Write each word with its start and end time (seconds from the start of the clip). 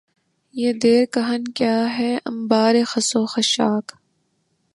یہ 0.53 0.71
دیر 0.83 1.03
کہن 1.13 1.43
کیا 1.57 1.77
ہے 1.97 2.11
انبار 2.25 2.75
خس 2.87 3.09
و 3.15 3.25
خاشاک 3.25 3.85